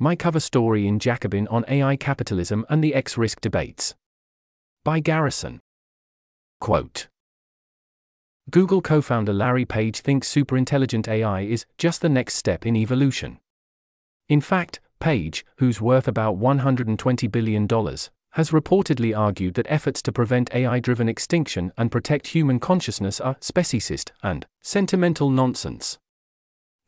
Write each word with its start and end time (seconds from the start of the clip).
My 0.00 0.14
cover 0.14 0.38
story 0.38 0.86
in 0.86 1.00
Jacobin 1.00 1.48
on 1.48 1.64
AI 1.66 1.96
capitalism 1.96 2.64
and 2.68 2.84
the 2.84 2.94
X 2.94 3.18
risk 3.18 3.40
debates. 3.40 3.96
By 4.84 5.00
Garrison. 5.00 5.60
Quote 6.60 7.08
Google 8.48 8.80
co 8.80 9.02
founder 9.02 9.32
Larry 9.32 9.64
Page 9.64 9.98
thinks 9.98 10.32
superintelligent 10.32 11.08
AI 11.08 11.40
is 11.40 11.66
just 11.78 12.00
the 12.00 12.08
next 12.08 12.34
step 12.34 12.64
in 12.64 12.76
evolution. 12.76 13.40
In 14.28 14.40
fact, 14.40 14.78
Page, 15.00 15.44
who's 15.56 15.80
worth 15.80 16.06
about 16.06 16.38
$120 16.38 17.30
billion, 17.32 17.66
has 18.32 18.50
reportedly 18.50 19.18
argued 19.18 19.54
that 19.54 19.66
efforts 19.68 20.00
to 20.02 20.12
prevent 20.12 20.54
AI 20.54 20.78
driven 20.78 21.08
extinction 21.08 21.72
and 21.76 21.90
protect 21.90 22.28
human 22.28 22.60
consciousness 22.60 23.20
are 23.20 23.34
speciesist 23.36 24.12
and 24.22 24.46
sentimental 24.60 25.28
nonsense. 25.28 25.98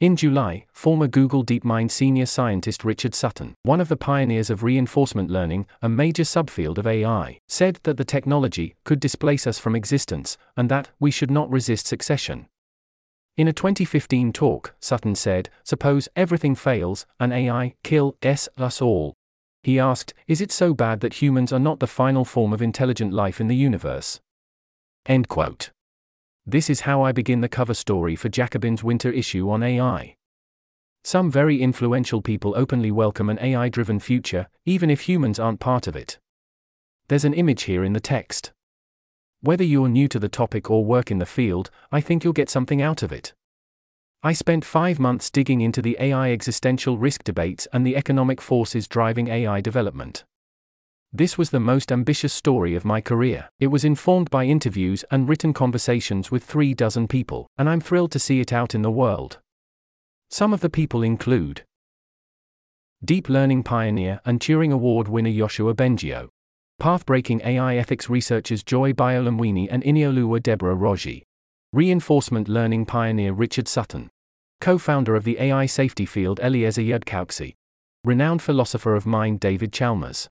In 0.00 0.16
July, 0.16 0.64
former 0.72 1.06
Google 1.06 1.44
DeepMind 1.44 1.90
senior 1.90 2.24
scientist 2.24 2.84
Richard 2.84 3.14
Sutton, 3.14 3.54
one 3.64 3.82
of 3.82 3.90
the 3.90 3.98
pioneers 3.98 4.48
of 4.48 4.62
reinforcement 4.62 5.30
learning, 5.30 5.66
a 5.82 5.90
major 5.90 6.22
subfield 6.22 6.78
of 6.78 6.86
AI, 6.86 7.38
said 7.46 7.80
that 7.82 7.98
the 7.98 8.04
technology 8.04 8.76
could 8.84 8.98
displace 8.98 9.46
us 9.46 9.58
from 9.58 9.76
existence, 9.76 10.38
and 10.56 10.70
that 10.70 10.88
we 10.98 11.10
should 11.10 11.30
not 11.30 11.50
resist 11.50 11.86
succession. 11.86 12.46
In 13.36 13.46
a 13.46 13.52
2015 13.52 14.32
talk, 14.32 14.74
Sutton 14.80 15.14
said, 15.14 15.50
Suppose 15.64 16.08
everything 16.16 16.54
fails, 16.54 17.04
and 17.18 17.30
AI 17.30 17.74
kill 17.84 18.16
s 18.22 18.48
us 18.56 18.80
all. 18.80 19.12
He 19.62 19.78
asked, 19.78 20.14
Is 20.26 20.40
it 20.40 20.50
so 20.50 20.72
bad 20.72 21.00
that 21.00 21.20
humans 21.20 21.52
are 21.52 21.58
not 21.58 21.78
the 21.78 21.86
final 21.86 22.24
form 22.24 22.54
of 22.54 22.62
intelligent 22.62 23.12
life 23.12 23.38
in 23.38 23.48
the 23.48 23.56
universe? 23.56 24.18
End 25.04 25.28
quote. 25.28 25.72
This 26.46 26.70
is 26.70 26.80
how 26.80 27.02
I 27.02 27.12
begin 27.12 27.42
the 27.42 27.48
cover 27.48 27.74
story 27.74 28.16
for 28.16 28.28
Jacobin's 28.28 28.82
winter 28.82 29.10
issue 29.10 29.50
on 29.50 29.62
AI. 29.62 30.16
Some 31.04 31.30
very 31.30 31.60
influential 31.60 32.22
people 32.22 32.54
openly 32.56 32.90
welcome 32.90 33.28
an 33.28 33.38
AI 33.40 33.68
driven 33.68 34.00
future, 34.00 34.48
even 34.64 34.90
if 34.90 35.02
humans 35.02 35.38
aren't 35.38 35.60
part 35.60 35.86
of 35.86 35.94
it. 35.94 36.18
There's 37.08 37.26
an 37.26 37.34
image 37.34 37.64
here 37.64 37.84
in 37.84 37.92
the 37.92 38.00
text. 38.00 38.52
Whether 39.42 39.64
you're 39.64 39.88
new 39.88 40.08
to 40.08 40.18
the 40.18 40.28
topic 40.28 40.70
or 40.70 40.84
work 40.84 41.10
in 41.10 41.18
the 41.18 41.26
field, 41.26 41.70
I 41.92 42.00
think 42.00 42.24
you'll 42.24 42.32
get 42.32 42.50
something 42.50 42.80
out 42.80 43.02
of 43.02 43.12
it. 43.12 43.34
I 44.22 44.32
spent 44.32 44.64
five 44.64 44.98
months 44.98 45.30
digging 45.30 45.60
into 45.60 45.80
the 45.80 45.96
AI 46.00 46.32
existential 46.32 46.98
risk 46.98 47.22
debates 47.22 47.66
and 47.72 47.86
the 47.86 47.96
economic 47.96 48.40
forces 48.40 48.88
driving 48.88 49.28
AI 49.28 49.60
development. 49.60 50.24
This 51.12 51.36
was 51.36 51.50
the 51.50 51.58
most 51.58 51.90
ambitious 51.90 52.32
story 52.32 52.76
of 52.76 52.84
my 52.84 53.00
career. 53.00 53.48
It 53.58 53.66
was 53.66 53.84
informed 53.84 54.30
by 54.30 54.44
interviews 54.44 55.04
and 55.10 55.28
written 55.28 55.52
conversations 55.52 56.30
with 56.30 56.44
three 56.44 56.72
dozen 56.72 57.08
people, 57.08 57.48
and 57.58 57.68
I'm 57.68 57.80
thrilled 57.80 58.12
to 58.12 58.20
see 58.20 58.38
it 58.38 58.52
out 58.52 58.76
in 58.76 58.82
the 58.82 58.92
world. 58.92 59.40
Some 60.30 60.52
of 60.52 60.60
the 60.60 60.70
people 60.70 61.02
include 61.02 61.64
Deep 63.04 63.28
Learning 63.28 63.64
pioneer 63.64 64.20
and 64.24 64.38
Turing 64.38 64.72
Award 64.72 65.08
winner 65.08 65.30
Yoshua 65.30 65.74
Bengio, 65.74 66.28
path-breaking 66.78 67.40
AI 67.44 67.74
ethics 67.74 68.08
researchers 68.08 68.62
Joy 68.62 68.92
Buolamwini 68.92 69.66
and 69.68 69.82
Inioluwa 69.82 70.40
Deborah 70.40 70.76
Raji, 70.76 71.24
reinforcement 71.72 72.46
learning 72.46 72.86
pioneer 72.86 73.32
Richard 73.32 73.66
Sutton, 73.66 74.10
co-founder 74.60 75.16
of 75.16 75.24
the 75.24 75.40
AI 75.40 75.66
safety 75.66 76.06
field 76.06 76.38
Eliezer 76.40 76.82
Yudkowsky, 76.82 77.54
renowned 78.04 78.42
philosopher 78.42 78.94
of 78.94 79.06
mind 79.06 79.40
David 79.40 79.72
Chalmers, 79.72 80.28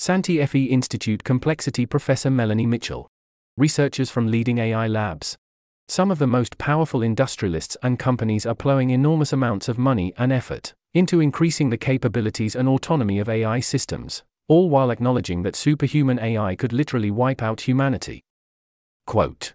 Santa 0.00 0.46
Fe 0.46 0.62
Institute 0.62 1.24
Complexity 1.24 1.84
Professor 1.84 2.30
Melanie 2.30 2.66
Mitchell. 2.66 3.08
Researchers 3.56 4.10
from 4.10 4.30
leading 4.30 4.58
AI 4.58 4.86
labs. 4.86 5.36
Some 5.88 6.12
of 6.12 6.20
the 6.20 6.26
most 6.28 6.56
powerful 6.56 7.02
industrialists 7.02 7.76
and 7.82 7.98
companies 7.98 8.46
are 8.46 8.54
plowing 8.54 8.90
enormous 8.90 9.32
amounts 9.32 9.68
of 9.68 9.76
money 9.76 10.14
and 10.16 10.32
effort 10.32 10.72
into 10.94 11.18
increasing 11.18 11.70
the 11.70 11.76
capabilities 11.76 12.54
and 12.54 12.68
autonomy 12.68 13.18
of 13.18 13.28
AI 13.28 13.58
systems, 13.58 14.22
all 14.46 14.70
while 14.70 14.92
acknowledging 14.92 15.42
that 15.42 15.56
superhuman 15.56 16.20
AI 16.20 16.54
could 16.54 16.72
literally 16.72 17.10
wipe 17.10 17.42
out 17.42 17.62
humanity. 17.62 18.22
Quote 19.04 19.54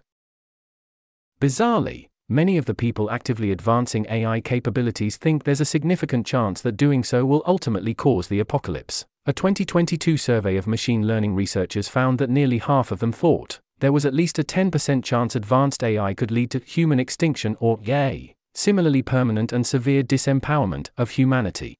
Bizarrely, 1.40 2.08
many 2.28 2.58
of 2.58 2.66
the 2.66 2.74
people 2.74 3.10
actively 3.10 3.50
advancing 3.50 4.04
AI 4.10 4.42
capabilities 4.42 5.16
think 5.16 5.44
there's 5.44 5.62
a 5.62 5.64
significant 5.64 6.26
chance 6.26 6.60
that 6.60 6.76
doing 6.76 7.02
so 7.02 7.24
will 7.24 7.42
ultimately 7.46 7.94
cause 7.94 8.28
the 8.28 8.40
apocalypse. 8.40 9.06
A 9.26 9.32
2022 9.32 10.18
survey 10.18 10.58
of 10.58 10.66
machine 10.66 11.06
learning 11.06 11.34
researchers 11.34 11.88
found 11.88 12.18
that 12.18 12.28
nearly 12.28 12.58
half 12.58 12.90
of 12.90 12.98
them 12.98 13.10
thought 13.10 13.58
there 13.78 13.90
was 13.90 14.04
at 14.04 14.12
least 14.12 14.38
a 14.38 14.44
10% 14.44 15.02
chance 15.02 15.34
advanced 15.34 15.82
AI 15.82 16.12
could 16.12 16.30
lead 16.30 16.50
to 16.50 16.58
human 16.58 17.00
extinction 17.00 17.56
or, 17.58 17.78
yay, 17.82 18.34
similarly 18.52 19.00
permanent 19.00 19.50
and 19.50 19.66
severe 19.66 20.02
disempowerment 20.02 20.90
of 20.98 21.08
humanity. 21.08 21.78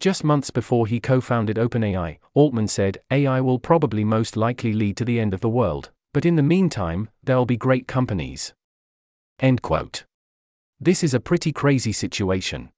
Just 0.00 0.22
months 0.22 0.50
before 0.50 0.86
he 0.86 1.00
co 1.00 1.22
founded 1.22 1.56
OpenAI, 1.56 2.18
Altman 2.34 2.68
said, 2.68 2.98
AI 3.10 3.40
will 3.40 3.58
probably 3.58 4.04
most 4.04 4.36
likely 4.36 4.74
lead 4.74 4.98
to 4.98 5.04
the 5.06 5.18
end 5.18 5.32
of 5.32 5.40
the 5.40 5.48
world, 5.48 5.90
but 6.12 6.26
in 6.26 6.36
the 6.36 6.42
meantime, 6.42 7.08
there'll 7.24 7.46
be 7.46 7.56
great 7.56 7.88
companies. 7.88 8.52
End 9.38 9.62
quote. 9.62 10.04
This 10.78 11.02
is 11.02 11.14
a 11.14 11.20
pretty 11.20 11.52
crazy 11.52 11.92
situation 11.92 12.68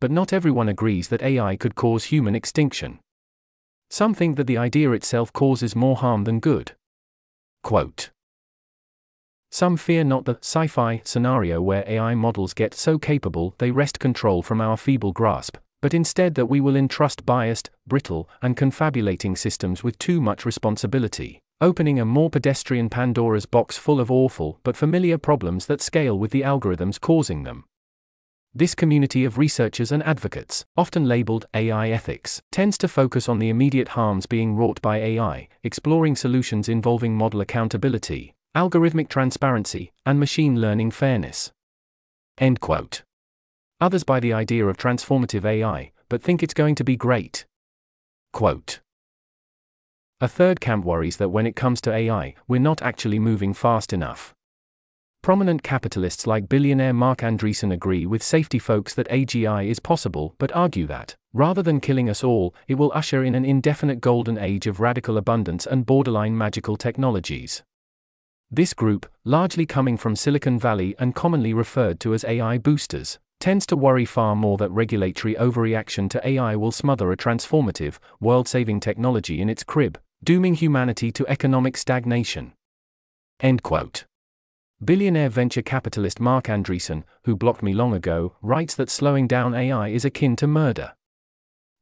but 0.00 0.10
not 0.10 0.32
everyone 0.32 0.68
agrees 0.68 1.08
that 1.08 1.22
AI 1.22 1.56
could 1.56 1.74
cause 1.74 2.04
human 2.04 2.34
extinction. 2.34 2.98
Some 3.90 4.14
think 4.14 4.36
that 4.36 4.46
the 4.46 4.56
idea 4.56 4.92
itself 4.92 5.32
causes 5.32 5.76
more 5.76 5.96
harm 5.96 6.24
than 6.24 6.40
good. 6.40 6.72
Quote 7.62 8.10
Some 9.50 9.76
fear 9.76 10.04
not 10.04 10.24
the 10.24 10.38
sci 10.40 10.66
fi 10.68 11.02
scenario 11.04 11.60
where 11.60 11.84
AI 11.86 12.14
models 12.14 12.54
get 12.54 12.72
so 12.72 12.98
capable 12.98 13.54
they 13.58 13.70
wrest 13.70 13.98
control 13.98 14.42
from 14.42 14.60
our 14.60 14.76
feeble 14.76 15.12
grasp, 15.12 15.56
but 15.82 15.92
instead 15.92 16.34
that 16.36 16.46
we 16.46 16.60
will 16.60 16.76
entrust 16.76 17.26
biased, 17.26 17.70
brittle, 17.86 18.28
and 18.40 18.56
confabulating 18.56 19.36
systems 19.36 19.82
with 19.82 19.98
too 19.98 20.20
much 20.20 20.46
responsibility, 20.46 21.40
opening 21.60 21.98
a 21.98 22.04
more 22.04 22.30
pedestrian 22.30 22.88
Pandora's 22.88 23.46
box 23.46 23.76
full 23.76 24.00
of 24.00 24.10
awful 24.10 24.60
but 24.62 24.76
familiar 24.76 25.18
problems 25.18 25.66
that 25.66 25.82
scale 25.82 26.18
with 26.18 26.30
the 26.30 26.42
algorithms 26.42 27.00
causing 27.00 27.42
them. 27.42 27.64
This 28.52 28.74
community 28.74 29.24
of 29.24 29.38
researchers 29.38 29.92
and 29.92 30.02
advocates, 30.02 30.64
often 30.76 31.06
labeled 31.06 31.46
AI 31.54 31.90
ethics, 31.90 32.42
tends 32.50 32.76
to 32.78 32.88
focus 32.88 33.28
on 33.28 33.38
the 33.38 33.48
immediate 33.48 33.88
harms 33.88 34.26
being 34.26 34.56
wrought 34.56 34.82
by 34.82 34.98
AI, 34.98 35.46
exploring 35.62 36.16
solutions 36.16 36.68
involving 36.68 37.14
model 37.16 37.40
accountability, 37.40 38.34
algorithmic 38.56 39.08
transparency, 39.08 39.92
and 40.04 40.18
machine 40.18 40.60
learning 40.60 40.90
fairness. 40.90 41.52
End 42.38 42.58
quote. 42.58 43.02
Others 43.80 44.02
buy 44.02 44.18
the 44.18 44.32
idea 44.32 44.66
of 44.66 44.76
transformative 44.76 45.44
AI, 45.44 45.92
but 46.08 46.20
think 46.20 46.42
it's 46.42 46.52
going 46.52 46.74
to 46.74 46.84
be 46.84 46.96
great. 46.96 47.46
Quote. 48.32 48.80
A 50.20 50.26
third 50.26 50.60
camp 50.60 50.84
worries 50.84 51.18
that 51.18 51.30
when 51.30 51.46
it 51.46 51.54
comes 51.54 51.80
to 51.82 51.92
AI, 51.92 52.34
we're 52.48 52.58
not 52.58 52.82
actually 52.82 53.20
moving 53.20 53.54
fast 53.54 53.92
enough. 53.92 54.34
Prominent 55.22 55.62
capitalists 55.62 56.26
like 56.26 56.48
billionaire 56.48 56.94
Marc 56.94 57.18
Andreessen 57.18 57.74
agree 57.74 58.06
with 58.06 58.22
safety 58.22 58.58
folks 58.58 58.94
that 58.94 59.08
AGI 59.10 59.68
is 59.68 59.78
possible 59.78 60.34
but 60.38 60.50
argue 60.56 60.86
that, 60.86 61.14
rather 61.34 61.62
than 61.62 61.78
killing 61.78 62.08
us 62.08 62.24
all, 62.24 62.54
it 62.68 62.76
will 62.76 62.90
usher 62.94 63.22
in 63.22 63.34
an 63.34 63.44
indefinite 63.44 64.00
golden 64.00 64.38
age 64.38 64.66
of 64.66 64.80
radical 64.80 65.18
abundance 65.18 65.66
and 65.66 65.84
borderline 65.84 66.38
magical 66.38 66.74
technologies. 66.74 67.62
This 68.50 68.72
group, 68.72 69.06
largely 69.22 69.66
coming 69.66 69.98
from 69.98 70.16
Silicon 70.16 70.58
Valley 70.58 70.96
and 70.98 71.14
commonly 71.14 71.52
referred 71.52 72.00
to 72.00 72.14
as 72.14 72.24
AI 72.24 72.56
boosters, 72.56 73.18
tends 73.40 73.66
to 73.66 73.76
worry 73.76 74.06
far 74.06 74.34
more 74.34 74.56
that 74.56 74.70
regulatory 74.70 75.34
overreaction 75.34 76.08
to 76.10 76.26
AI 76.26 76.56
will 76.56 76.72
smother 76.72 77.12
a 77.12 77.16
transformative, 77.16 77.98
world 78.20 78.48
saving 78.48 78.80
technology 78.80 79.42
in 79.42 79.50
its 79.50 79.64
crib, 79.64 80.00
dooming 80.24 80.54
humanity 80.54 81.12
to 81.12 81.26
economic 81.28 81.76
stagnation. 81.76 82.54
End 83.38 83.62
quote. 83.62 84.04
Billionaire 84.82 85.28
venture 85.28 85.60
capitalist 85.60 86.20
Marc 86.20 86.46
Andreessen, 86.46 87.04
who 87.24 87.36
blocked 87.36 87.62
me 87.62 87.74
long 87.74 87.92
ago, 87.92 88.36
writes 88.40 88.74
that 88.76 88.88
slowing 88.88 89.26
down 89.26 89.54
AI 89.54 89.88
is 89.88 90.06
akin 90.06 90.36
to 90.36 90.46
murder. 90.46 90.94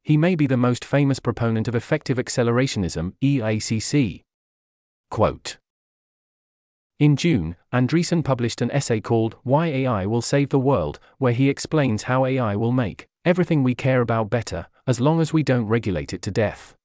He 0.03 0.17
may 0.17 0.35
be 0.35 0.47
the 0.47 0.57
most 0.57 0.83
famous 0.83 1.19
proponent 1.19 1.69
of 1.69 1.75
effective 1.75 2.17
accelerationism, 2.17 3.13
EACC. 3.23 4.23
Quote. 5.09 5.57
In 6.99 7.15
June, 7.15 7.55
Andreessen 7.71 8.21
published 8.21 8.61
an 8.61 8.71
essay 8.71 8.99
called 8.99 9.37
Why 9.43 9.67
AI 9.67 10.05
Will 10.05 10.21
Save 10.21 10.49
the 10.49 10.59
World, 10.59 10.99
where 11.19 11.31
he 11.31 11.47
explains 11.47 12.03
how 12.03 12.25
AI 12.25 12.57
will 12.57 12.73
make 12.73 13.07
everything 13.23 13.63
we 13.63 13.75
care 13.75 14.01
about 14.01 14.29
better, 14.29 14.67
as 14.85 14.99
long 14.99 15.21
as 15.21 15.31
we 15.31 15.41
don't 15.41 15.67
regulate 15.67 16.11
it 16.11 16.21
to 16.23 16.31
death. 16.31 16.75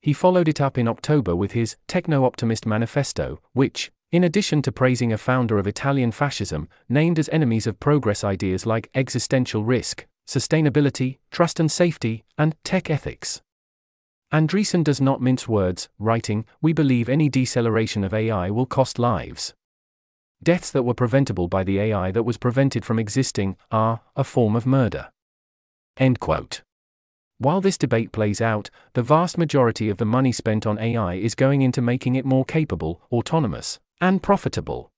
He 0.00 0.14
followed 0.14 0.48
it 0.48 0.62
up 0.62 0.78
in 0.78 0.88
October 0.88 1.36
with 1.36 1.52
his 1.52 1.76
Techno 1.88 2.24
Optimist 2.24 2.64
Manifesto, 2.64 3.40
which, 3.52 3.92
in 4.16 4.24
addition 4.24 4.62
to 4.62 4.72
praising 4.72 5.12
a 5.12 5.18
founder 5.18 5.58
of 5.58 5.66
Italian 5.66 6.10
fascism, 6.10 6.70
named 6.88 7.18
as 7.18 7.28
enemies 7.28 7.66
of 7.66 7.78
progress 7.78 8.24
ideas 8.24 8.64
like 8.64 8.88
existential 8.94 9.62
risk, 9.62 10.06
sustainability, 10.26 11.18
trust 11.30 11.60
and 11.60 11.70
safety, 11.70 12.24
and 12.38 12.56
tech 12.64 12.88
ethics. 12.88 13.42
Andreessen 14.32 14.82
does 14.82 15.02
not 15.02 15.20
mince 15.20 15.46
words, 15.46 15.90
writing, 15.98 16.46
We 16.62 16.72
believe 16.72 17.10
any 17.10 17.28
deceleration 17.28 18.04
of 18.04 18.14
AI 18.14 18.48
will 18.48 18.64
cost 18.64 18.98
lives. 18.98 19.52
Deaths 20.42 20.70
that 20.70 20.84
were 20.84 20.94
preventable 20.94 21.46
by 21.46 21.62
the 21.62 21.78
AI 21.78 22.10
that 22.12 22.22
was 22.22 22.38
prevented 22.38 22.86
from 22.86 22.98
existing 22.98 23.58
are 23.70 24.00
a 24.16 24.24
form 24.24 24.56
of 24.56 24.64
murder. 24.64 25.10
End 25.98 26.20
quote. 26.20 26.62
While 27.36 27.60
this 27.60 27.76
debate 27.76 28.12
plays 28.12 28.40
out, 28.40 28.70
the 28.94 29.02
vast 29.02 29.36
majority 29.36 29.90
of 29.90 29.98
the 29.98 30.06
money 30.06 30.32
spent 30.32 30.66
on 30.66 30.78
AI 30.78 31.16
is 31.16 31.34
going 31.34 31.60
into 31.60 31.82
making 31.82 32.14
it 32.14 32.24
more 32.24 32.46
capable, 32.46 33.02
autonomous, 33.12 33.78
and 34.00 34.22
profitable. 34.22 34.90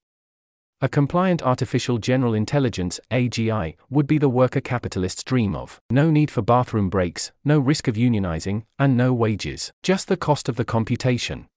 A 0.81 0.89
compliant 0.89 1.43
artificial 1.43 1.99
general 1.99 2.35
intelligence 2.35 3.00
AGI 3.11 3.75
would 3.91 4.06
be 4.06 4.17
the 4.17 4.29
worker 4.29 4.61
capitalist's 4.61 5.25
dream 5.25 5.56
of 5.56 5.81
no 5.91 6.09
need 6.09 6.31
for 6.31 6.41
bathroom 6.41 6.89
breaks, 6.89 7.33
no 7.45 7.59
risk 7.59 7.89
of 7.89 7.97
unionizing, 7.97 8.62
and 8.79 8.97
no 8.97 9.12
wages, 9.12 9.73
just 9.83 10.06
the 10.06 10.17
cost 10.17 10.49
of 10.49 10.55
the 10.55 10.65
computation. 10.65 11.49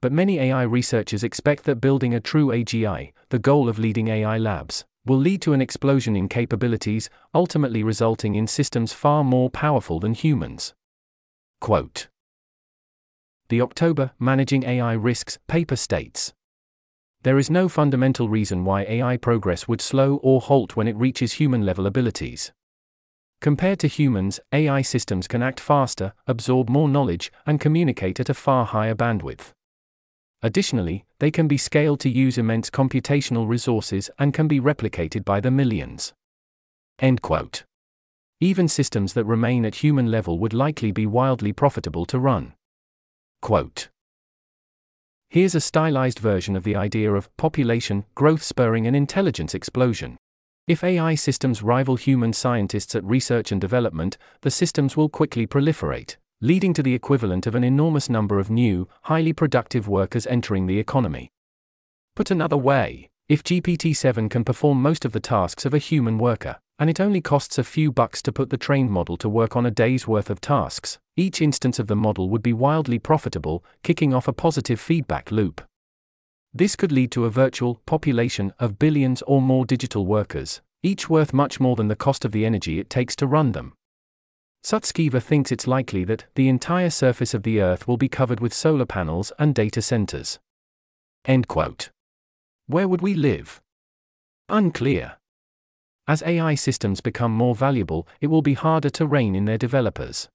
But 0.00 0.10
many 0.10 0.40
AI 0.40 0.62
researchers 0.62 1.22
expect 1.22 1.62
that 1.64 1.80
building 1.80 2.14
a 2.14 2.20
true 2.20 2.48
AGI, 2.48 3.12
the 3.28 3.38
goal 3.38 3.68
of 3.68 3.78
leading 3.78 4.08
AI 4.08 4.38
labs, 4.38 4.84
will 5.06 5.18
lead 5.18 5.40
to 5.42 5.52
an 5.52 5.60
explosion 5.60 6.16
in 6.16 6.28
capabilities, 6.28 7.08
ultimately 7.32 7.84
resulting 7.84 8.34
in 8.34 8.48
systems 8.48 8.92
far 8.92 9.22
more 9.22 9.50
powerful 9.50 10.00
than 10.00 10.14
humans. 10.14 10.74
Quote 11.60 12.08
The 13.48 13.60
October 13.60 14.10
Managing 14.18 14.64
AI 14.64 14.94
Risks 14.94 15.38
paper 15.46 15.76
states 15.76 16.34
There 17.22 17.38
is 17.38 17.50
no 17.50 17.68
fundamental 17.68 18.28
reason 18.28 18.64
why 18.64 18.82
AI 18.82 19.16
progress 19.16 19.68
would 19.68 19.80
slow 19.80 20.16
or 20.24 20.40
halt 20.40 20.74
when 20.74 20.88
it 20.88 20.96
reaches 20.96 21.34
human 21.34 21.64
level 21.64 21.86
abilities. 21.86 22.50
Compared 23.40 23.78
to 23.80 23.88
humans, 23.88 24.40
AI 24.52 24.82
systems 24.82 25.28
can 25.28 25.42
act 25.42 25.60
faster, 25.60 26.14
absorb 26.26 26.68
more 26.68 26.88
knowledge, 26.88 27.32
and 27.46 27.60
communicate 27.60 28.18
at 28.18 28.28
a 28.28 28.34
far 28.34 28.64
higher 28.66 28.94
bandwidth. 28.94 29.52
Additionally, 30.42 31.04
they 31.20 31.30
can 31.30 31.46
be 31.46 31.56
scaled 31.56 32.00
to 32.00 32.10
use 32.10 32.38
immense 32.38 32.70
computational 32.70 33.48
resources 33.48 34.10
and 34.18 34.34
can 34.34 34.48
be 34.48 34.60
replicated 34.60 35.24
by 35.24 35.40
the 35.40 35.50
millions. 35.50 36.12
End 36.98 37.22
quote. 37.22 37.64
Even 38.40 38.66
systems 38.66 39.12
that 39.12 39.24
remain 39.24 39.64
at 39.64 39.76
human 39.76 40.10
level 40.10 40.40
would 40.40 40.52
likely 40.52 40.90
be 40.90 41.06
wildly 41.06 41.52
profitable 41.52 42.04
to 42.06 42.18
run. 42.18 42.54
Quote. 43.40 43.88
Here's 45.32 45.54
a 45.54 45.62
stylized 45.62 46.18
version 46.18 46.56
of 46.56 46.62
the 46.62 46.76
idea 46.76 47.10
of 47.10 47.34
population 47.38 48.04
growth 48.14 48.42
spurring 48.42 48.86
an 48.86 48.94
intelligence 48.94 49.54
explosion. 49.54 50.18
If 50.68 50.84
AI 50.84 51.14
systems 51.14 51.62
rival 51.62 51.96
human 51.96 52.34
scientists 52.34 52.94
at 52.94 53.02
research 53.02 53.50
and 53.50 53.58
development, 53.58 54.18
the 54.42 54.50
systems 54.50 54.94
will 54.94 55.08
quickly 55.08 55.46
proliferate 55.46 56.16
leading 56.42 56.74
to 56.74 56.82
the 56.82 56.92
equivalent 56.94 57.46
of 57.46 57.54
an 57.54 57.64
enormous 57.64 58.10
number 58.10 58.38
of 58.38 58.50
new, 58.50 58.86
highly 59.04 59.32
productive 59.32 59.88
workers 59.88 60.26
entering 60.26 60.66
the 60.66 60.78
economy. 60.78 61.30
Put 62.14 62.30
another 62.30 62.58
way, 62.58 63.08
if 63.28 63.42
GPT 63.42 63.96
7 63.96 64.28
can 64.28 64.44
perform 64.44 64.82
most 64.82 65.04
of 65.04 65.12
the 65.12 65.20
tasks 65.20 65.64
of 65.64 65.72
a 65.72 65.78
human 65.78 66.18
worker, 66.18 66.58
and 66.78 66.90
it 66.90 67.00
only 67.00 67.20
costs 67.20 67.58
a 67.58 67.64
few 67.64 67.92
bucks 67.92 68.20
to 68.22 68.32
put 68.32 68.50
the 68.50 68.56
trained 68.56 68.90
model 68.90 69.16
to 69.16 69.28
work 69.28 69.56
on 69.56 69.64
a 69.64 69.70
day's 69.70 70.08
worth 70.08 70.30
of 70.30 70.40
tasks, 70.40 70.98
each 71.16 71.40
instance 71.40 71.78
of 71.78 71.86
the 71.86 71.96
model 71.96 72.28
would 72.28 72.42
be 72.42 72.52
wildly 72.52 72.98
profitable, 72.98 73.64
kicking 73.82 74.12
off 74.12 74.26
a 74.26 74.32
positive 74.32 74.80
feedback 74.80 75.30
loop. 75.30 75.62
This 76.52 76.76
could 76.76 76.92
lead 76.92 77.10
to 77.12 77.24
a 77.24 77.30
virtual 77.30 77.80
population 77.86 78.52
of 78.58 78.78
billions 78.78 79.22
or 79.22 79.40
more 79.40 79.64
digital 79.64 80.04
workers, 80.04 80.60
each 80.82 81.08
worth 81.08 81.32
much 81.32 81.60
more 81.60 81.76
than 81.76 81.88
the 81.88 81.96
cost 81.96 82.24
of 82.24 82.32
the 82.32 82.44
energy 82.44 82.78
it 82.78 82.90
takes 82.90 83.14
to 83.16 83.26
run 83.26 83.52
them. 83.52 83.72
Sutskever 84.64 85.22
thinks 85.22 85.50
it's 85.50 85.66
likely 85.66 86.04
that 86.04 86.26
the 86.34 86.48
entire 86.48 86.90
surface 86.90 87.34
of 87.34 87.42
the 87.42 87.60
Earth 87.60 87.88
will 87.88 87.96
be 87.96 88.08
covered 88.08 88.40
with 88.40 88.52
solar 88.52 88.86
panels 88.86 89.32
and 89.38 89.54
data 89.54 89.80
centers. 89.82 90.38
End 91.24 91.48
quote. 91.48 91.90
Where 92.72 92.88
would 92.88 93.02
we 93.02 93.12
live? 93.12 93.60
Unclear. 94.48 95.18
As 96.08 96.22
AI 96.22 96.54
systems 96.54 97.02
become 97.02 97.30
more 97.30 97.54
valuable, 97.54 98.08
it 98.22 98.28
will 98.28 98.40
be 98.40 98.54
harder 98.54 98.88
to 98.88 99.06
rein 99.06 99.36
in 99.36 99.44
their 99.44 99.58
developers. 99.58 100.30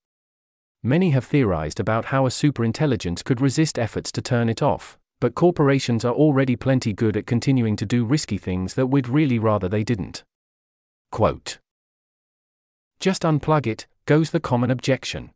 Many 0.83 1.09
have 1.09 1.25
theorized 1.25 1.79
about 1.79 2.05
how 2.05 2.27
a 2.27 2.29
superintelligence 2.29 3.23
could 3.23 3.41
resist 3.41 3.79
efforts 3.79 4.11
to 4.11 4.21
turn 4.21 4.49
it 4.49 4.61
off, 4.61 4.99
but 5.19 5.33
corporations 5.33 6.05
are 6.05 6.13
already 6.13 6.55
plenty 6.55 6.93
good 6.93 7.17
at 7.17 7.25
continuing 7.25 7.75
to 7.75 7.87
do 7.87 8.05
risky 8.05 8.37
things 8.37 8.75
that 8.75 8.85
we'd 8.85 9.09
really 9.09 9.39
rather 9.39 9.67
they 9.67 9.83
didn't. 9.83 10.23
Quote. 11.11 11.57
Just 12.99 13.23
unplug 13.23 13.65
it, 13.65 13.87
goes 14.05 14.29
the 14.29 14.39
common 14.39 14.69
objection. 14.69 15.31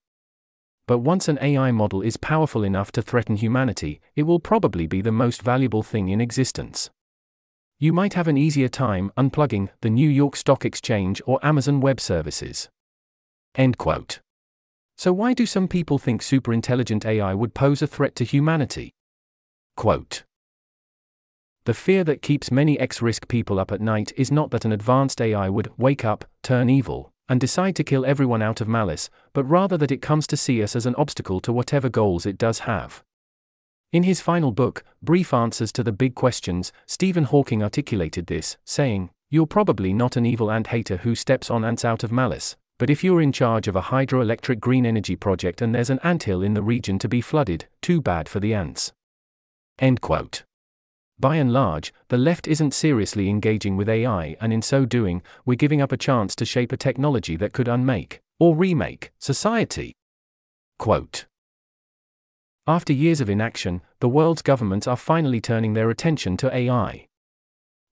But 0.91 0.97
once 0.97 1.29
an 1.29 1.39
AI 1.41 1.71
model 1.71 2.01
is 2.01 2.17
powerful 2.17 2.65
enough 2.65 2.91
to 2.91 3.01
threaten 3.01 3.37
humanity, 3.37 4.01
it 4.13 4.23
will 4.23 4.41
probably 4.41 4.87
be 4.87 4.99
the 4.99 5.09
most 5.09 5.41
valuable 5.41 5.83
thing 5.83 6.09
in 6.09 6.19
existence. 6.19 6.89
You 7.79 7.93
might 7.93 8.15
have 8.15 8.27
an 8.27 8.35
easier 8.35 8.67
time 8.67 9.09
unplugging 9.15 9.69
the 9.79 9.89
New 9.89 10.09
York 10.09 10.35
Stock 10.35 10.65
Exchange 10.65 11.21
or 11.25 11.39
Amazon 11.41 11.79
Web 11.79 12.01
Services. 12.01 12.67
End 13.55 13.77
quote. 13.77 14.19
So, 14.97 15.13
why 15.13 15.33
do 15.33 15.45
some 15.45 15.69
people 15.69 15.97
think 15.97 16.19
superintelligent 16.21 17.05
AI 17.05 17.35
would 17.35 17.53
pose 17.53 17.81
a 17.81 17.87
threat 17.87 18.13
to 18.17 18.25
humanity? 18.25 18.91
Quote. 19.77 20.25
The 21.63 21.73
fear 21.73 22.03
that 22.03 22.21
keeps 22.21 22.51
many 22.51 22.77
X 22.77 23.01
risk 23.01 23.29
people 23.29 23.59
up 23.59 23.71
at 23.71 23.79
night 23.79 24.11
is 24.17 24.29
not 24.29 24.51
that 24.51 24.65
an 24.65 24.73
advanced 24.73 25.21
AI 25.21 25.47
would 25.47 25.71
wake 25.77 26.03
up, 26.03 26.25
turn 26.43 26.69
evil, 26.69 27.10
and 27.31 27.39
decide 27.39 27.77
to 27.77 27.83
kill 27.83 28.05
everyone 28.05 28.41
out 28.41 28.59
of 28.59 28.67
malice, 28.67 29.09
but 29.31 29.45
rather 29.45 29.77
that 29.77 29.89
it 29.89 30.01
comes 30.01 30.27
to 30.27 30.35
see 30.35 30.61
us 30.61 30.75
as 30.75 30.85
an 30.85 30.93
obstacle 30.95 31.39
to 31.39 31.53
whatever 31.53 31.87
goals 31.87 32.25
it 32.25 32.37
does 32.37 32.59
have. 32.59 33.05
In 33.93 34.03
his 34.03 34.19
final 34.19 34.51
book, 34.51 34.83
Brief 35.01 35.33
Answers 35.33 35.71
to 35.71 35.81
the 35.81 35.93
Big 35.93 36.13
Questions, 36.13 36.73
Stephen 36.87 37.23
Hawking 37.23 37.63
articulated 37.63 38.27
this, 38.27 38.57
saying, 38.65 39.11
You're 39.29 39.47
probably 39.47 39.93
not 39.93 40.17
an 40.17 40.25
evil 40.25 40.51
ant 40.51 40.67
hater 40.67 40.97
who 40.97 41.15
steps 41.15 41.49
on 41.49 41.63
ants 41.63 41.85
out 41.85 42.03
of 42.03 42.11
malice, 42.11 42.57
but 42.77 42.89
if 42.89 43.01
you're 43.01 43.21
in 43.21 43.31
charge 43.31 43.69
of 43.69 43.77
a 43.77 43.83
hydroelectric 43.83 44.59
green 44.59 44.85
energy 44.85 45.15
project 45.15 45.61
and 45.61 45.73
there's 45.73 45.89
an 45.89 46.01
anthill 46.03 46.41
in 46.41 46.53
the 46.53 46.61
region 46.61 46.99
to 46.99 47.07
be 47.07 47.21
flooded, 47.21 47.65
too 47.81 48.01
bad 48.01 48.27
for 48.27 48.41
the 48.41 48.53
ants. 48.53 48.91
End 49.79 50.01
quote. 50.01 50.43
By 51.21 51.35
and 51.35 51.53
large, 51.53 51.93
the 52.07 52.17
left 52.17 52.47
isn't 52.47 52.73
seriously 52.73 53.29
engaging 53.29 53.77
with 53.77 53.87
AI, 53.87 54.35
and 54.41 54.51
in 54.51 54.63
so 54.63 54.85
doing, 54.85 55.21
we're 55.45 55.53
giving 55.53 55.79
up 55.79 55.91
a 55.91 55.97
chance 55.97 56.35
to 56.35 56.45
shape 56.45 56.71
a 56.71 56.77
technology 56.77 57.35
that 57.35 57.53
could 57.53 57.67
unmake, 57.67 58.21
or 58.39 58.55
remake, 58.55 59.11
society. 59.19 59.93
Quote 60.79 61.27
After 62.65 62.91
years 62.91 63.21
of 63.21 63.29
inaction, 63.29 63.81
the 63.99 64.09
world's 64.09 64.41
governments 64.41 64.87
are 64.87 64.97
finally 64.97 65.39
turning 65.39 65.73
their 65.73 65.91
attention 65.91 66.37
to 66.37 66.51
AI. 66.51 67.05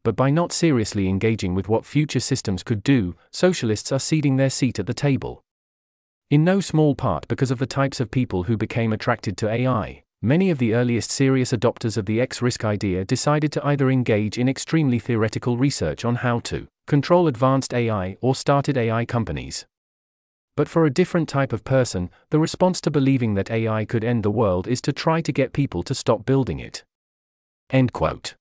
But 0.04 0.16
by 0.16 0.32
not 0.32 0.52
seriously 0.52 1.08
engaging 1.08 1.54
with 1.54 1.70
what 1.70 1.86
future 1.86 2.20
systems 2.20 2.64
could 2.64 2.82
do, 2.82 3.16
socialists 3.32 3.92
are 3.92 4.00
ceding 4.00 4.38
their 4.38 4.50
seat 4.50 4.80
at 4.80 4.88
the 4.88 4.94
table. 4.96 5.44
In 6.32 6.44
no 6.44 6.62
small 6.62 6.96
part 6.96 7.28
because 7.28 7.52
of 7.52 7.60
the 7.60 7.68
types 7.68 8.00
of 8.00 8.10
people 8.10 8.44
who 8.44 8.58
became 8.58 8.92
attracted 8.92 9.38
to 9.38 9.50
AI. 9.50 10.04
Many 10.22 10.50
of 10.50 10.58
the 10.58 10.74
earliest 10.74 11.12
serious 11.12 11.54
adopters 11.54 11.96
of 11.96 12.06
the 12.06 12.20
X 12.20 12.42
risk 12.42 12.66
idea 12.66 13.06
decided 13.06 13.54
to 13.54 13.66
either 13.66 13.90
engage 13.90 14.38
in 14.38 14.50
extremely 14.50 15.00
theoretical 15.00 15.56
research 15.56 16.04
on 16.04 16.16
how 16.16 16.42
to 16.42 16.68
control 16.88 17.26
advanced 17.28 17.74
AI 17.74 18.18
or 18.20 18.36
started 18.36 18.76
AI 18.76 19.06
companies. 19.06 19.66
But 20.58 20.68
for 20.68 20.86
a 20.86 20.90
different 20.90 21.30
type 21.30 21.54
of 21.54 21.64
person, 21.64 22.10
the 22.32 22.40
response 22.40 22.82
to 22.82 22.92
believing 22.92 23.36
that 23.36 23.50
AI 23.50 23.86
could 23.86 24.04
end 24.04 24.24
the 24.24 24.30
world 24.30 24.68
is 24.68 24.82
to 24.82 24.92
try 24.92 25.22
to 25.22 25.32
get 25.32 25.54
people 25.54 25.84
to 25.84 25.96
stop 25.96 26.26
building 26.26 26.60
it. 26.60 26.84
End 27.70 27.94
quote. 27.94 28.36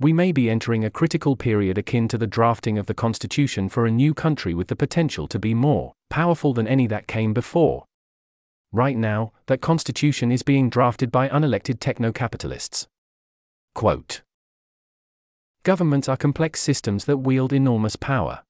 We 0.00 0.12
may 0.12 0.32
be 0.32 0.50
entering 0.50 0.84
a 0.84 0.90
critical 0.90 1.36
period 1.36 1.78
akin 1.78 2.08
to 2.08 2.18
the 2.18 2.26
drafting 2.26 2.78
of 2.78 2.86
the 2.86 2.94
Constitution 2.94 3.68
for 3.68 3.86
a 3.86 3.92
new 3.92 4.12
country 4.12 4.54
with 4.54 4.66
the 4.66 4.74
potential 4.74 5.28
to 5.28 5.38
be 5.38 5.54
more 5.54 5.92
powerful 6.10 6.52
than 6.52 6.66
any 6.66 6.88
that 6.88 7.06
came 7.06 7.32
before 7.32 7.84
right 8.76 8.96
now, 8.96 9.32
that 9.46 9.60
constitution 9.60 10.30
is 10.30 10.42
being 10.42 10.70
drafted 10.70 11.10
by 11.10 11.28
unelected 11.28 11.80
techno 11.80 12.12
capitalists. 12.12 12.86
Quote 13.74 14.22
Governments 15.62 16.08
are 16.08 16.16
complex 16.16 16.60
systems 16.60 17.06
that 17.06 17.18
wield 17.18 17.52
enormous 17.52 17.96
power. 17.96 18.44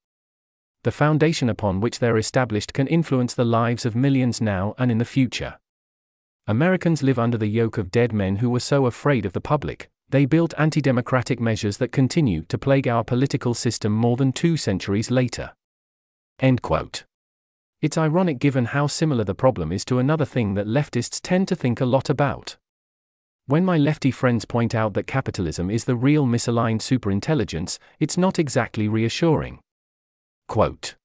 The 0.83 0.93
foundation 0.93 1.49
upon 1.49 1.81
which 1.81 1.99
they're 1.99 2.19
established 2.19 2.73
can 2.73 2.87
influence 2.87 3.35
the 3.35 3.45
lives 3.45 3.87
of 3.87 3.97
millions 3.97 4.41
now 4.41 4.75
and 4.79 4.91
in 4.91 4.99
the 4.99 5.05
future. 5.05 5.59
Americans 6.47 7.03
live 7.03 7.19
under 7.19 7.39
the 7.39 7.49
yoke 7.49 7.79
of 7.79 7.91
dead 7.91 8.13
men 8.13 8.37
who 8.37 8.51
were 8.51 8.61
so 8.61 8.87
afraid 8.87 9.27
of 9.27 9.33
the 9.33 9.41
public, 9.41 9.89
they 10.09 10.27
built 10.27 10.55
anti 10.57 10.81
democratic 10.81 11.41
measures 11.41 11.79
that 11.79 11.91
continue 11.91 12.43
to 12.49 12.59
plague 12.59 12.87
our 12.87 13.03
political 13.03 13.55
system 13.55 13.93
more 13.93 14.17
than 14.17 14.33
two 14.33 14.57
centuries 14.57 15.11
later. 15.11 15.53
End 16.39 16.63
quote. 16.63 17.05
It's 17.83 17.99
ironic 17.99 18.39
given 18.39 18.67
how 18.67 18.87
similar 18.87 19.25
the 19.25 19.35
problem 19.35 19.71
is 19.71 19.85
to 19.87 19.99
another 19.99 20.25
thing 20.25 20.55
that 20.55 20.67
leftists 20.67 21.21
tend 21.23 21.47
to 21.49 21.57
think 21.57 21.81
a 21.81 21.85
lot 21.85 22.09
about. 22.09 22.57
When 23.47 23.65
my 23.65 23.77
lefty 23.77 24.11
friends 24.11 24.45
point 24.45 24.75
out 24.75 24.95
that 24.95 25.07
capitalism 25.07 25.71
is 25.71 25.85
the 25.85 25.95
real 25.95 26.27
misaligned 26.27 26.81
superintelligence, 26.81 27.79
it's 28.01 28.17
not 28.17 28.39
exactly 28.39 28.89
reassuring. 28.89 29.61
Quote 30.49 30.97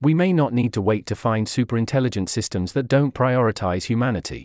We 0.00 0.14
may 0.14 0.32
not 0.32 0.52
need 0.52 0.72
to 0.74 0.82
wait 0.82 1.06
to 1.06 1.16
find 1.16 1.46
superintelligent 1.46 2.28
systems 2.28 2.74
that 2.74 2.86
don't 2.86 3.14
prioritize 3.14 3.84
humanity. 3.84 4.44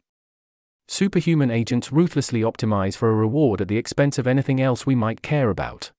Superhuman 0.87 1.51
agents 1.51 1.91
ruthlessly 1.91 2.41
optimize 2.41 2.95
for 2.95 3.09
a 3.09 3.15
reward 3.15 3.59
at 3.59 3.67
the 3.67 3.77
expense 3.77 4.17
of 4.17 4.27
anything 4.27 4.61
else 4.61 4.85
we 4.85 4.95
might 4.95 5.21
care 5.21 5.49
about. 5.49 5.91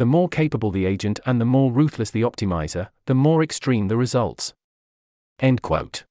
The 0.00 0.06
more 0.06 0.30
capable 0.30 0.70
the 0.70 0.86
agent 0.86 1.20
and 1.26 1.38
the 1.38 1.44
more 1.44 1.70
ruthless 1.70 2.10
the 2.10 2.22
optimizer, 2.22 2.88
the 3.04 3.14
more 3.14 3.42
extreme 3.42 3.88
the 3.88 3.98
results. 3.98 4.54
End 5.38 5.60
quote. 5.60 6.04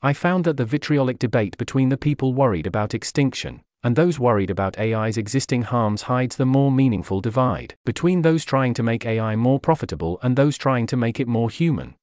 I 0.00 0.14
found 0.14 0.44
that 0.44 0.56
the 0.56 0.64
vitriolic 0.64 1.18
debate 1.18 1.58
between 1.58 1.90
the 1.90 1.98
people 1.98 2.32
worried 2.32 2.66
about 2.66 2.94
extinction 2.94 3.60
and 3.82 3.94
those 3.94 4.18
worried 4.18 4.48
about 4.48 4.78
AI's 4.78 5.18
existing 5.18 5.64
harms 5.64 6.00
hides 6.08 6.36
the 6.36 6.46
more 6.46 6.72
meaningful 6.72 7.20
divide 7.20 7.74
between 7.84 8.22
those 8.22 8.46
trying 8.46 8.72
to 8.72 8.82
make 8.82 9.04
AI 9.04 9.36
more 9.36 9.60
profitable 9.60 10.18
and 10.22 10.34
those 10.34 10.56
trying 10.56 10.86
to 10.86 10.96
make 10.96 11.20
it 11.20 11.28
more 11.28 11.50
human. 11.50 11.96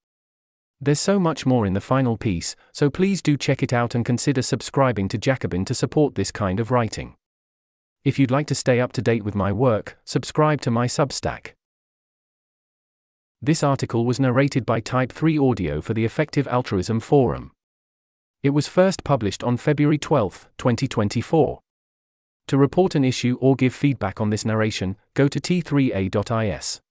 There's 0.80 1.00
so 1.00 1.18
much 1.18 1.48
more 1.48 1.66
in 1.66 1.74
the 1.74 1.82
final 1.82 2.16
piece, 2.16 2.56
so 2.72 2.92
please 2.92 3.24
do 3.24 3.38
check 3.38 3.64
it 3.64 3.74
out 3.74 3.96
and 3.96 4.06
consider 4.06 4.44
subscribing 4.44 5.08
to 5.08 5.18
Jacobin 5.18 5.66
to 5.66 5.74
support 5.74 6.14
this 6.14 6.32
kind 6.32 6.60
of 6.60 6.70
writing. 6.70 7.16
If 8.04 8.18
you'd 8.18 8.32
like 8.32 8.48
to 8.48 8.56
stay 8.56 8.80
up 8.80 8.94
to 8.94 9.02
date 9.02 9.24
with 9.24 9.36
my 9.36 9.52
work, 9.52 9.98
subscribe 10.06 10.62
to 10.62 10.72
my 10.72 10.88
Substack. 10.88 11.54
This 13.42 13.64
article 13.64 14.06
was 14.06 14.20
narrated 14.20 14.66
by 14.66 14.80
Type 14.80 15.12
3 15.12 15.38
Audio 15.38 15.82
for 15.82 15.94
the 15.94 16.06
Effective 16.06 16.48
Altruism 16.48 17.00
Forum. 17.00 17.52
It 18.44 18.52
was 18.52 18.68
first 18.68 19.04
published 19.04 19.44
on 19.44 19.58
February 19.58 19.98
12, 19.98 20.48
2024. 20.58 21.60
To 22.48 22.58
report 22.58 22.96
an 22.96 23.04
issue 23.04 23.38
or 23.42 23.56
give 23.56 23.74
feedback 23.74 24.22
on 24.22 24.30
this 24.30 24.46
narration, 24.46 24.96
go 25.14 25.28
to 25.28 25.40
t3a.is. 25.40 26.82